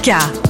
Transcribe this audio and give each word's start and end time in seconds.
El 0.00 0.49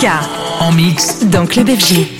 Moukouka. 0.00 0.20
En 0.60 0.72
mix. 0.72 1.26
Dans 1.26 1.46
Club 1.46 1.68
FG. 1.68 2.19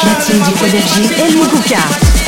platine 0.00 0.42
du 0.42 0.50
Faux-Berger, 0.58 1.22
Elmi 1.22 1.46
Gouka. 1.46 2.27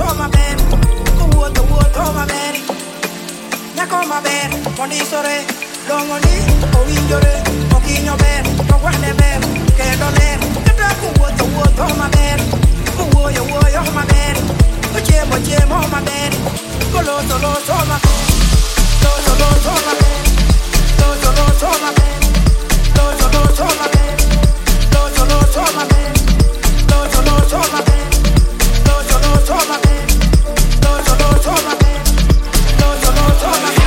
throw 0.00 0.16
my 0.16 0.28
bed. 0.32 0.56
The 1.20 1.26
wood, 1.36 1.52
the 1.52 1.60
wood, 1.68 1.88
throw 1.92 2.08
my 2.16 2.24
bed. 2.24 2.56
Knock 3.76 3.92
on 3.92 4.08
my 4.08 4.20
bed. 4.24 4.48
One 4.80 4.92
sore. 5.04 5.36
Long 5.88 6.08
on 6.08 6.24
it. 6.24 6.42
Oh, 6.72 6.88
in 6.88 7.04
your 7.12 7.20
bed. 7.20 7.44
In 7.90 8.04
your 8.08 8.16
bed. 8.16 8.44
Don't 8.68 8.80
want 8.82 8.96
bed. 9.20 9.40
Get 9.76 10.00
on. 10.00 10.40
The 10.64 10.72
dark 10.80 10.96
the 11.36 11.44
throw 11.76 11.92
my 12.00 12.08
bed. 12.16 12.38
The 12.96 13.04
wood, 13.12 13.34
your 13.36 13.44
wood, 13.52 13.72
on 13.76 13.92
my 13.92 14.04
bed. 14.06 14.36
My 15.92 16.00
bed. 16.08 16.32
Go 16.92 17.00
low, 17.04 17.20
so 17.28 17.36
low, 17.44 17.56
throw 17.66 17.82
my 17.90 17.98
bed. 18.00 18.24
Low, 19.04 19.16
so 19.26 19.32
low, 19.40 19.52
throw 19.64 19.78
my 19.86 19.94
bed. 20.00 20.24
My 23.76 23.88
bed. 23.96 24.18
Low, 24.94 25.06
so 25.16 25.22
low, 25.30 25.42
throw 25.54 25.70
my 25.76 25.84
bed. 25.92 26.14
Low, 26.90 27.04
so 27.12 27.20
low, 27.28 27.40
throw 27.50 27.66
my 27.72 27.80
bed. 27.82 27.99
Tómate, 29.50 30.06
no, 30.80 31.04
yo 31.04 31.16
no, 31.16 31.40
tómate, 31.40 31.86
no, 32.78 33.00
yo 33.02 33.10
no, 33.10 33.32
tómate. 33.34 33.79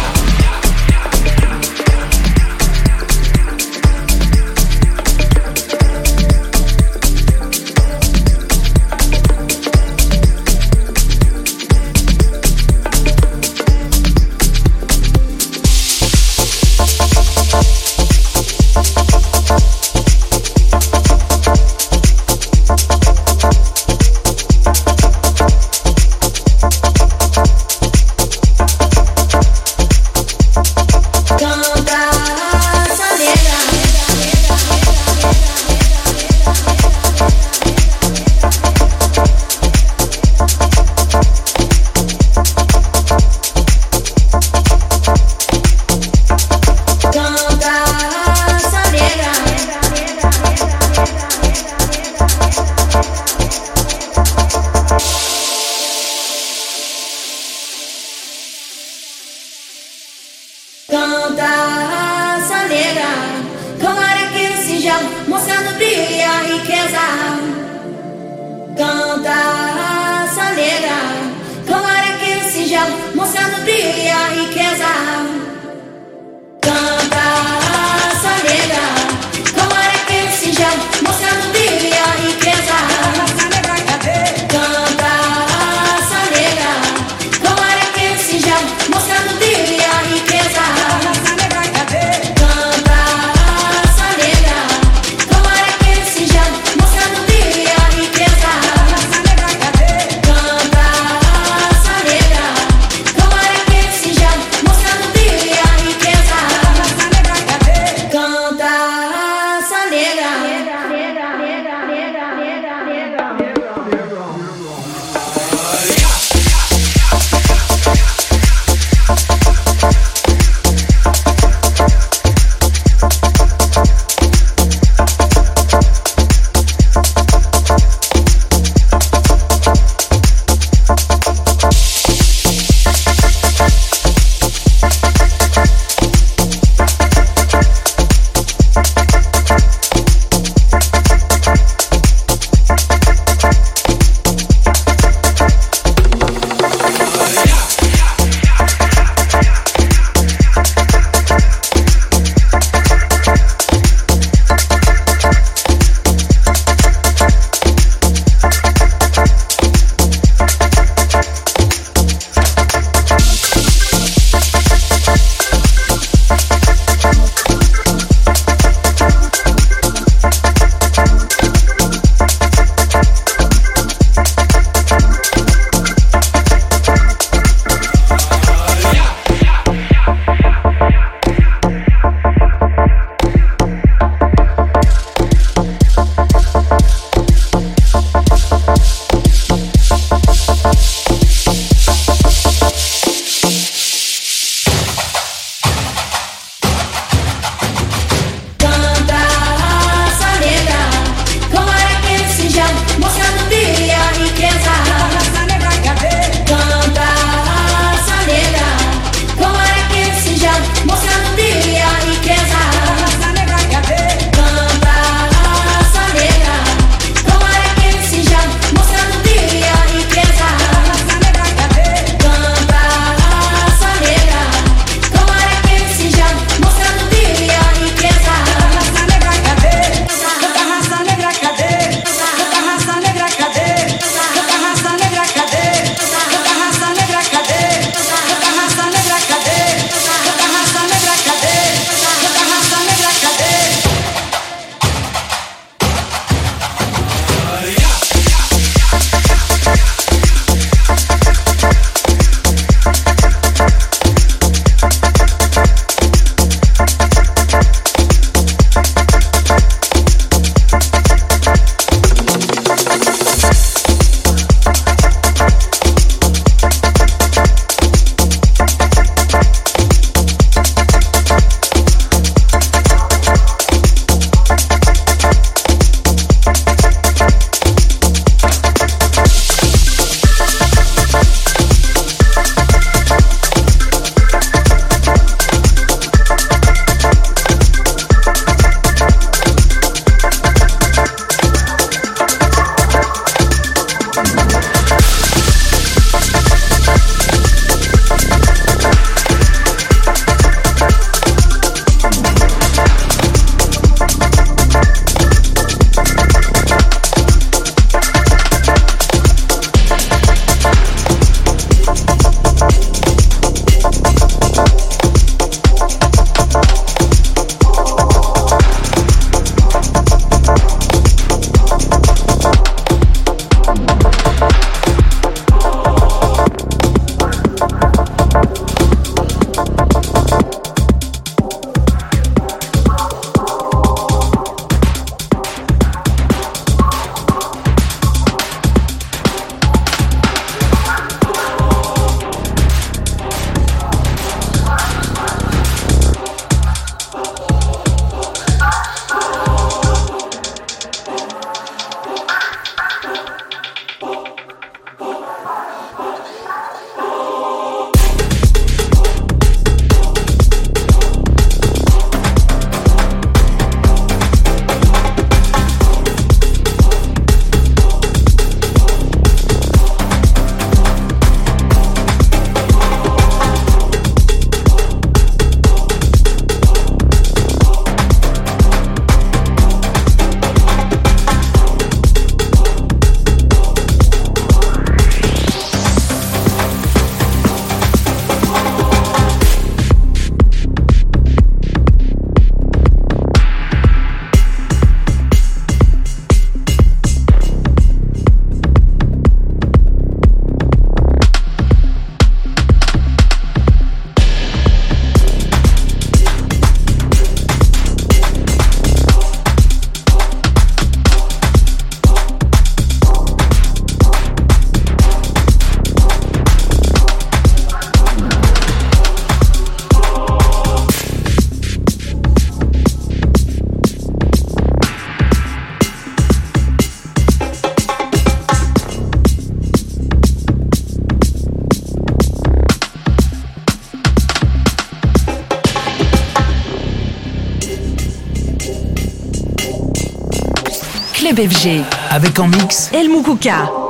FG. 441.49 441.83
Avec 442.09 442.39
en 442.39 442.47
mix 442.47 442.89
El 442.93 443.09
Moukouka. 443.09 443.82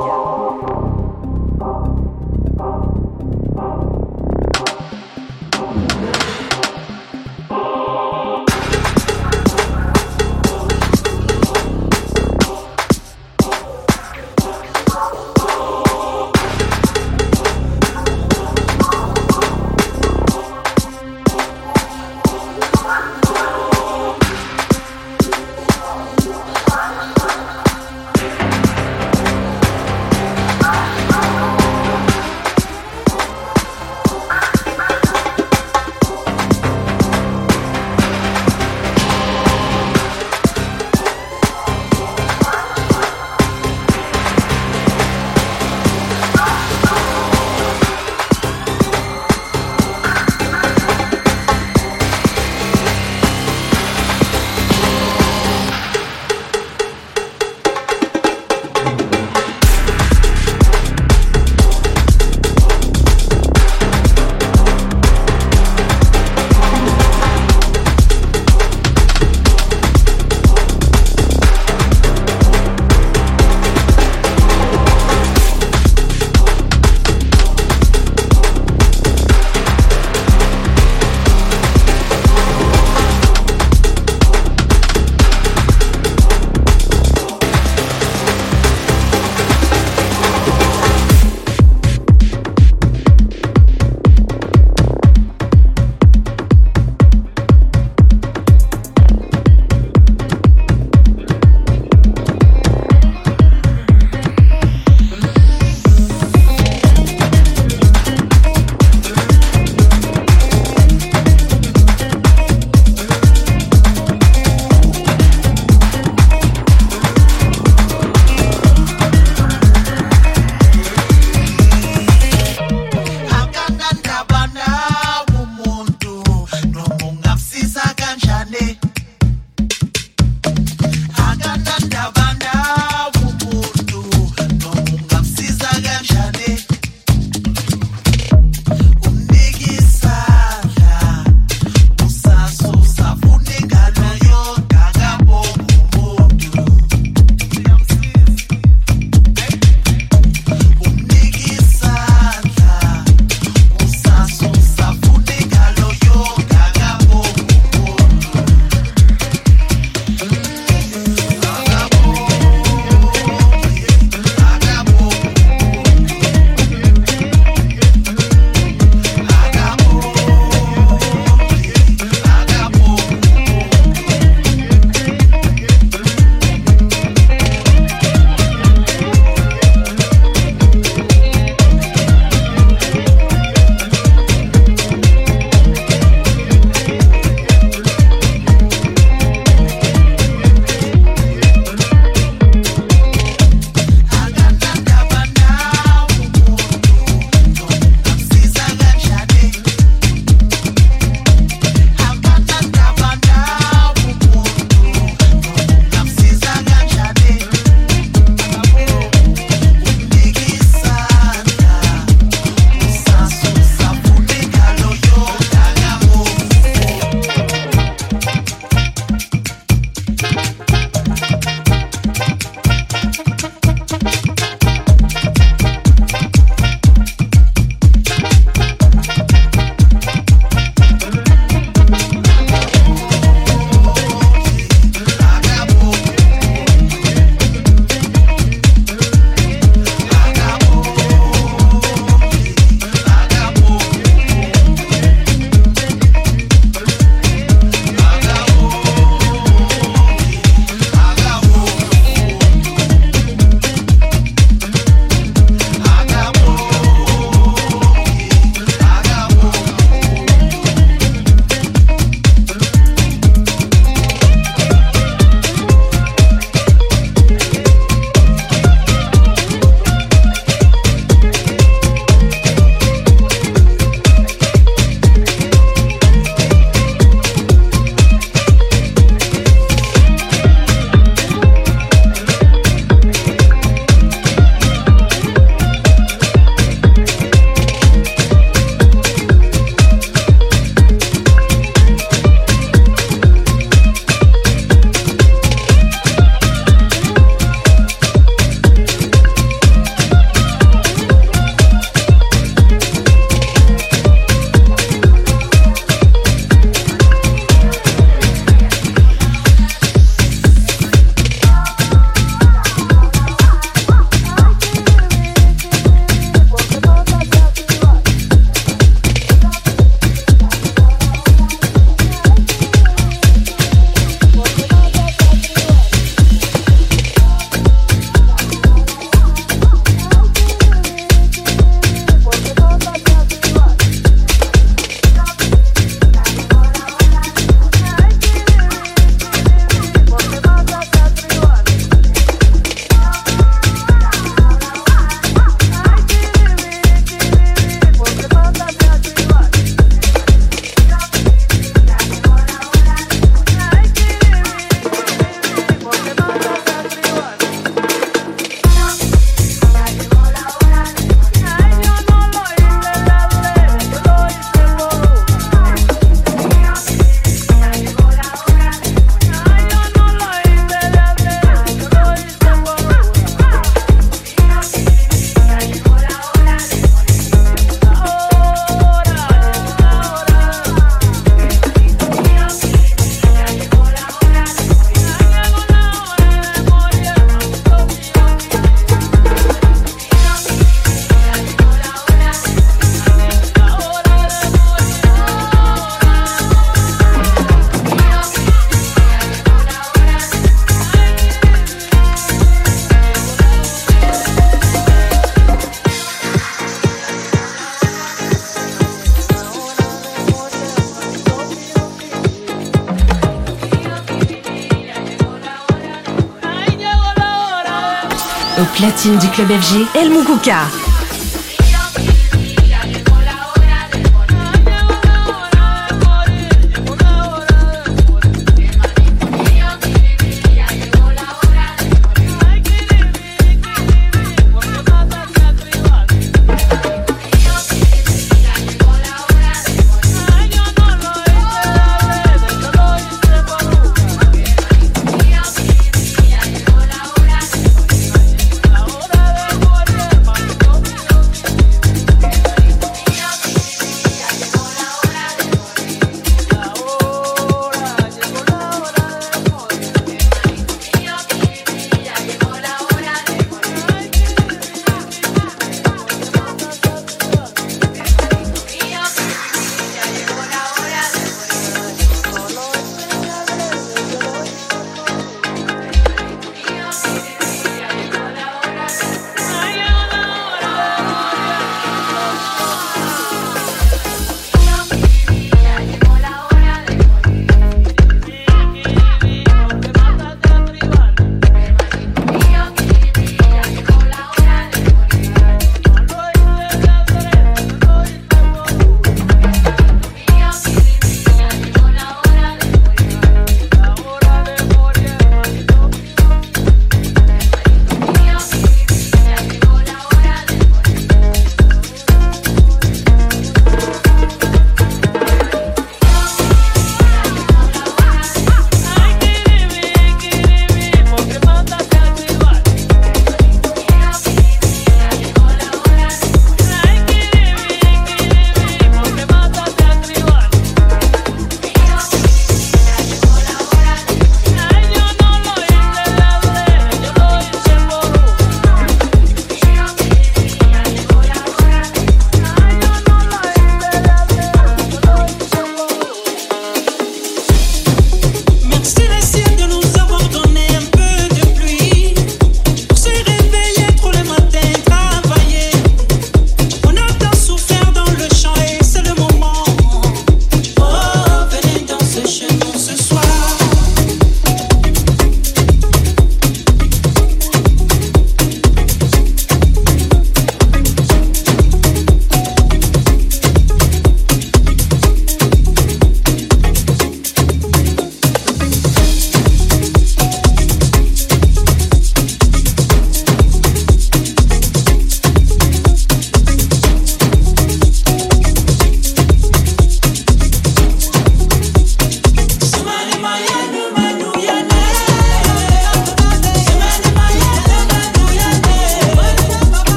du 419.12 419.28
club 419.28 419.50
FG, 419.50 419.86
El 419.94 420.10
Moukouka. 420.10 420.93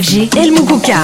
FG 0.00 0.30
El 0.36 0.52
Moukouka. 0.52 1.02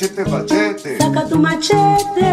Machete, 0.00 0.24
machete. 0.24 0.98
Saca 0.98 1.28
tu. 1.28 1.38
Machete, 1.38 2.29